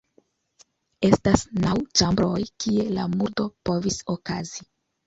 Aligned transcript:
Estas 1.09 1.43
naŭ 1.65 1.75
ĉambroj, 2.01 2.41
kie 2.65 2.89
la 2.99 3.09
murdo 3.15 3.49
povis 3.73 4.05
okazi. 4.19 4.71